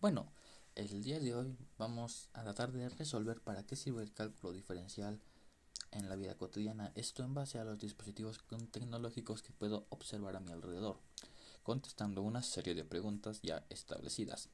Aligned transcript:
Bueno, 0.00 0.32
el 0.76 1.02
día 1.02 1.20
de 1.20 1.34
hoy 1.34 1.58
vamos 1.76 2.30
a 2.32 2.42
tratar 2.42 2.72
de 2.72 2.88
resolver 2.88 3.42
para 3.42 3.66
qué 3.66 3.76
sirve 3.76 4.02
el 4.02 4.14
cálculo 4.14 4.50
diferencial 4.50 5.20
en 5.90 6.08
la 6.08 6.16
vida 6.16 6.38
cotidiana. 6.38 6.90
Esto 6.94 7.22
en 7.22 7.34
base 7.34 7.58
a 7.58 7.64
los 7.64 7.78
dispositivos 7.78 8.40
tecnológicos 8.70 9.42
que 9.42 9.52
puedo 9.52 9.86
observar 9.90 10.36
a 10.36 10.40
mi 10.40 10.52
alrededor, 10.52 10.96
contestando 11.62 12.22
una 12.22 12.42
serie 12.42 12.74
de 12.74 12.86
preguntas 12.86 13.42
ya 13.42 13.66
establecidas. 13.68 14.48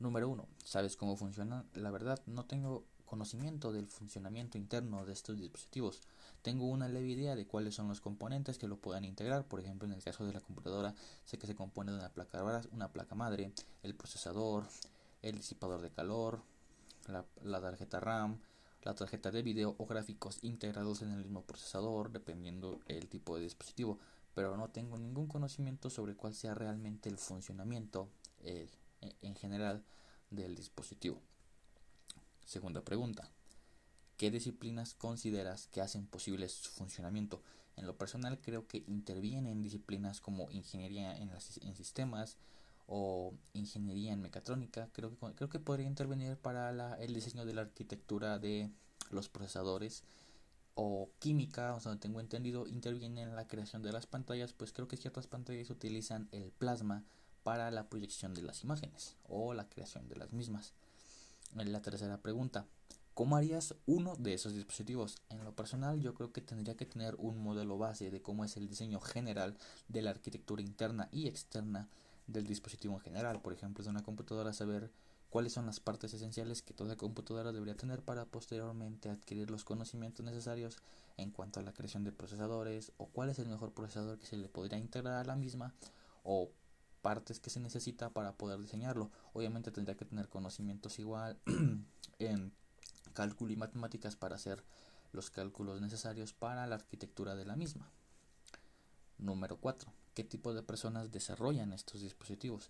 Número 0.00 0.28
1. 0.28 0.48
¿Sabes 0.64 0.96
cómo 0.96 1.16
funciona? 1.16 1.64
La 1.74 1.92
verdad, 1.92 2.20
no 2.26 2.46
tengo 2.46 2.84
conocimiento 3.10 3.72
del 3.72 3.88
funcionamiento 3.88 4.56
interno 4.56 5.04
de 5.04 5.12
estos 5.12 5.36
dispositivos. 5.36 6.00
Tengo 6.42 6.66
una 6.66 6.88
leve 6.88 7.08
idea 7.08 7.34
de 7.34 7.44
cuáles 7.44 7.74
son 7.74 7.88
los 7.88 8.00
componentes 8.00 8.56
que 8.56 8.68
lo 8.68 8.76
puedan 8.76 9.04
integrar. 9.04 9.48
Por 9.48 9.58
ejemplo, 9.58 9.88
en 9.88 9.94
el 9.94 10.02
caso 10.02 10.24
de 10.24 10.32
la 10.32 10.40
computadora, 10.40 10.94
sé 11.24 11.36
que 11.36 11.48
se 11.48 11.56
compone 11.56 11.90
de 11.90 11.98
una 11.98 12.10
placa, 12.10 12.62
una 12.70 12.92
placa 12.92 13.16
madre, 13.16 13.52
el 13.82 13.96
procesador, 13.96 14.68
el 15.22 15.34
disipador 15.34 15.82
de 15.82 15.90
calor, 15.90 16.40
la, 17.08 17.60
tarjeta 17.60 17.98
RAM, 17.98 18.38
la 18.84 18.94
tarjeta 18.94 19.32
de 19.32 19.42
video 19.42 19.74
o 19.76 19.86
gráficos 19.86 20.38
integrados 20.42 21.02
en 21.02 21.10
el 21.10 21.24
mismo 21.24 21.42
procesador, 21.42 22.12
dependiendo 22.12 22.78
el 22.86 23.08
tipo 23.08 23.34
de 23.36 23.42
dispositivo. 23.42 23.98
Pero 24.36 24.56
no 24.56 24.68
tengo 24.68 24.96
ningún 24.96 25.26
conocimiento 25.26 25.90
sobre 25.90 26.14
cuál 26.14 26.34
sea 26.34 26.54
realmente 26.54 27.08
el 27.08 27.18
funcionamiento 27.18 28.08
eh, 28.44 28.68
en 29.20 29.34
general 29.34 29.82
del 30.30 30.54
dispositivo. 30.54 31.20
Segunda 32.50 32.82
pregunta. 32.82 33.30
¿Qué 34.16 34.32
disciplinas 34.32 34.94
consideras 34.94 35.68
que 35.68 35.82
hacen 35.82 36.08
posible 36.08 36.48
su 36.48 36.68
funcionamiento? 36.72 37.44
En 37.76 37.86
lo 37.86 37.96
personal 37.96 38.40
creo 38.40 38.66
que 38.66 38.82
intervienen 38.88 39.46
en 39.52 39.62
disciplinas 39.62 40.20
como 40.20 40.50
ingeniería 40.50 41.16
en, 41.16 41.30
sistemas 41.76 42.38
o 42.88 43.34
ingeniería 43.52 44.12
en 44.12 44.20
mecatrónica. 44.20 44.88
Creo 44.92 45.16
que, 45.16 45.34
creo 45.36 45.48
que 45.48 45.60
podría 45.60 45.86
intervenir 45.86 46.38
para 46.38 46.96
el 46.96 47.14
diseño 47.14 47.44
de 47.46 47.54
la 47.54 47.60
arquitectura 47.60 48.40
de 48.40 48.72
los 49.10 49.28
procesadores 49.28 50.02
o 50.74 51.08
química, 51.20 51.76
o 51.76 51.80
sea, 51.80 51.94
tengo 52.00 52.18
entendido, 52.18 52.66
interviene 52.66 53.22
en 53.22 53.36
la 53.36 53.46
creación 53.46 53.80
de 53.82 53.92
las 53.92 54.08
pantallas, 54.08 54.54
pues 54.54 54.72
creo 54.72 54.88
que 54.88 54.96
ciertas 54.96 55.28
pantallas 55.28 55.70
utilizan 55.70 56.28
el 56.32 56.50
plasma 56.50 57.04
para 57.44 57.70
la 57.70 57.88
proyección 57.88 58.34
de 58.34 58.42
las 58.42 58.64
imágenes 58.64 59.14
o 59.28 59.54
la 59.54 59.68
creación 59.68 60.08
de 60.08 60.16
las 60.16 60.32
mismas. 60.32 60.74
La 61.54 61.82
tercera 61.82 62.22
pregunta, 62.22 62.66
¿cómo 63.12 63.36
harías 63.36 63.74
uno 63.86 64.14
de 64.16 64.34
esos 64.34 64.54
dispositivos? 64.54 65.16
En 65.30 65.44
lo 65.44 65.54
personal 65.54 66.00
yo 66.00 66.14
creo 66.14 66.32
que 66.32 66.40
tendría 66.40 66.76
que 66.76 66.86
tener 66.86 67.16
un 67.18 67.42
modelo 67.42 67.76
base 67.76 68.10
de 68.10 68.22
cómo 68.22 68.44
es 68.44 68.56
el 68.56 68.68
diseño 68.68 69.00
general 69.00 69.58
de 69.88 70.02
la 70.02 70.10
arquitectura 70.10 70.62
interna 70.62 71.08
y 71.10 71.26
externa 71.26 71.88
del 72.28 72.46
dispositivo 72.46 72.94
en 72.94 73.00
general. 73.00 73.42
Por 73.42 73.52
ejemplo, 73.52 73.82
de 73.82 73.90
una 73.90 74.04
computadora 74.04 74.52
saber 74.52 74.92
cuáles 75.28 75.52
son 75.52 75.66
las 75.66 75.80
partes 75.80 76.14
esenciales 76.14 76.62
que 76.62 76.72
toda 76.72 76.96
computadora 76.96 77.52
debería 77.52 77.76
tener 77.76 78.02
para 78.02 78.26
posteriormente 78.26 79.10
adquirir 79.10 79.50
los 79.50 79.64
conocimientos 79.64 80.24
necesarios 80.24 80.76
en 81.16 81.30
cuanto 81.30 81.58
a 81.58 81.62
la 81.64 81.72
creación 81.72 82.04
de 82.04 82.12
procesadores 82.12 82.92
o 82.96 83.06
cuál 83.06 83.30
es 83.30 83.38
el 83.40 83.48
mejor 83.48 83.72
procesador 83.72 84.18
que 84.18 84.26
se 84.26 84.36
le 84.36 84.48
podría 84.48 84.78
integrar 84.78 85.14
a 85.14 85.24
la 85.24 85.36
misma 85.36 85.74
o 86.22 86.50
partes 87.00 87.40
que 87.40 87.50
se 87.50 87.60
necesita 87.60 88.10
para 88.10 88.32
poder 88.32 88.60
diseñarlo. 88.60 89.10
Obviamente 89.32 89.70
tendría 89.70 89.96
que 89.96 90.04
tener 90.04 90.28
conocimientos 90.28 90.98
igual 90.98 91.38
en 92.18 92.52
cálculo 93.12 93.52
y 93.52 93.56
matemáticas 93.56 94.16
para 94.16 94.36
hacer 94.36 94.64
los 95.12 95.30
cálculos 95.30 95.80
necesarios 95.80 96.32
para 96.32 96.66
la 96.66 96.76
arquitectura 96.76 97.34
de 97.34 97.44
la 97.44 97.56
misma. 97.56 97.90
Número 99.18 99.58
4. 99.58 99.92
¿Qué 100.14 100.24
tipo 100.24 100.54
de 100.54 100.62
personas 100.62 101.10
desarrollan 101.10 101.72
estos 101.72 102.00
dispositivos? 102.00 102.68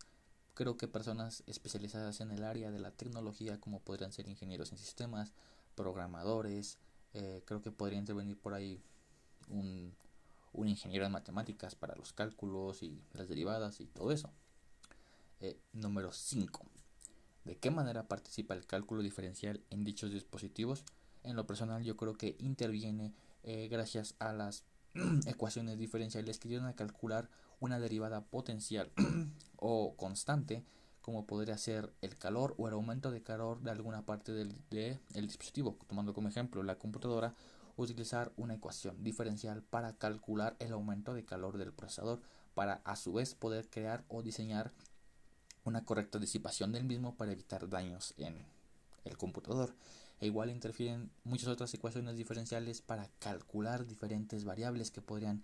Creo 0.55 0.77
que 0.77 0.89
personas 0.89 1.43
especializadas 1.47 2.21
en 2.21 2.31
el 2.33 2.45
área 2.45 2.71
de 2.71 2.81
la 2.81 2.91
tecnología 2.91 3.61
como 3.61 3.81
podrían 3.81 4.13
ser 4.13 4.29
ingenieros 4.29 4.73
en 4.73 4.79
sistemas, 4.79 5.33
programadores, 5.75 6.79
eh, 7.15 7.43
creo 7.45 7.63
que 7.63 7.73
podría 7.73 7.99
intervenir 7.99 8.39
por 8.39 8.55
ahí 8.55 8.83
un 9.49 9.95
un 10.53 10.69
ingeniero 10.69 11.07
en 11.07 11.13
matemáticas 11.13 11.75
para 11.75 11.95
los 11.97 12.13
cálculos 12.13 12.83
y 12.83 13.03
las 13.13 13.29
derivadas 13.29 13.81
y 13.81 13.87
todo 13.87 14.13
eso. 14.13 14.31
Eh, 15.41 15.59
número 15.73 16.13
5. 16.13 16.67
¿De 17.45 17.57
qué 17.57 17.71
manera 17.71 18.09
participa 18.09 18.55
el 18.55 18.67
cálculo 18.67 19.03
diferencial 19.03 19.61
en 19.71 19.85
dichos 19.85 20.13
dispositivos? 20.13 20.85
En 21.23 21.37
lo 21.37 21.47
personal 21.47 21.83
yo 21.83 21.97
creo 21.97 22.15
que 22.15 22.37
interviene 22.39 23.15
eh, 23.43 23.69
gracias 23.69 24.15
a 24.19 24.33
las 24.33 24.65
ecuaciones 25.27 25.79
diferenciales 25.79 26.39
que 26.39 26.49
ayudan 26.49 26.67
a 26.67 26.77
calcular 26.77 27.31
una 27.61 27.79
derivada 27.79 28.23
potencial 28.23 28.91
o 29.57 29.95
constante 29.97 30.65
como 31.01 31.27
podría 31.27 31.57
ser 31.57 31.93
el 32.03 32.17
calor 32.17 32.55
o 32.59 32.69
el 32.69 32.75
aumento 32.75 33.11
de 33.11 33.23
calor 33.23 33.63
de 33.63 33.71
alguna 33.71 34.05
parte 34.05 34.33
del 34.33 34.55
dispositivo. 35.15 35.79
Tomando 35.89 36.13
como 36.13 36.29
ejemplo 36.29 36.63
la 36.63 36.77
computadora 36.77 37.35
utilizar 37.85 38.33
una 38.37 38.55
ecuación 38.55 39.03
diferencial 39.03 39.63
para 39.63 39.97
calcular 39.97 40.57
el 40.59 40.73
aumento 40.73 41.15
de 41.15 41.25
calor 41.25 41.59
del 41.59 41.73
procesador 41.73 42.21
para 42.55 42.81
a 42.85 42.97
su 42.97 43.13
vez 43.13 43.35
poder 43.35 43.69
crear 43.69 44.05
o 44.09 44.23
diseñar 44.23 44.73
una 45.65 45.85
correcta 45.85 46.19
disipación 46.19 46.73
del 46.73 46.85
mismo 46.85 47.17
para 47.17 47.33
evitar 47.33 47.69
daños 47.69 48.15
en 48.17 48.45
el 49.05 49.17
computador. 49.17 49.75
E 50.21 50.27
igual 50.27 50.51
interfieren 50.51 51.11
muchas 51.25 51.49
otras 51.49 51.73
ecuaciones 51.73 52.17
diferenciales 52.17 52.83
para 52.83 53.09
calcular 53.19 53.87
diferentes 53.87 54.45
variables 54.45 54.91
que 54.91 55.01
podrían 55.01 55.43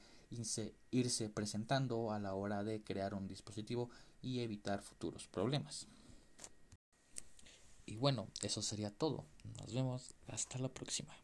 irse 0.90 1.28
presentando 1.30 2.12
a 2.12 2.18
la 2.18 2.34
hora 2.34 2.62
de 2.64 2.82
crear 2.82 3.14
un 3.14 3.26
dispositivo 3.26 3.88
y 4.20 4.40
evitar 4.40 4.82
futuros 4.82 5.28
problemas. 5.28 5.86
Y 7.86 7.96
bueno, 7.96 8.26
eso 8.42 8.60
sería 8.60 8.90
todo. 8.90 9.24
Nos 9.58 9.72
vemos 9.72 10.14
hasta 10.26 10.58
la 10.58 10.68
próxima. 10.68 11.14